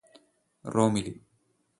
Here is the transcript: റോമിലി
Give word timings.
റോമിലി 0.65 1.13